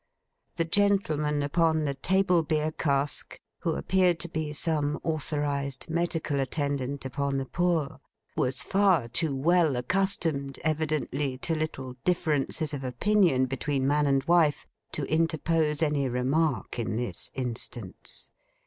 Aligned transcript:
The 0.55 0.65
gentleman 0.65 1.43
upon 1.43 1.85
the 1.85 1.93
table 1.93 2.41
beer 2.41 2.71
cask, 2.71 3.39
who 3.59 3.75
appeared 3.75 4.19
to 4.21 4.29
be 4.29 4.51
some 4.51 4.99
authorised 5.03 5.91
medical 5.91 6.39
attendant 6.39 7.05
upon 7.05 7.37
the 7.37 7.45
poor, 7.45 7.99
was 8.35 8.63
far 8.63 9.07
too 9.09 9.35
well 9.35 9.75
accustomed, 9.75 10.57
evidently, 10.63 11.37
to 11.45 11.53
little 11.55 11.93
differences 12.03 12.73
of 12.73 12.83
opinion 12.83 13.45
between 13.45 13.87
man 13.87 14.07
and 14.07 14.23
wife, 14.23 14.65
to 14.93 15.03
interpose 15.05 15.83
any 15.83 16.09
remark 16.09 16.79
in 16.79 16.95
this 16.95 17.29
instance. 17.35 18.31